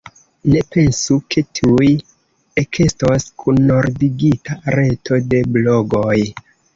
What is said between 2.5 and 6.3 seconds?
ekestos kunordigita reto de blogoj.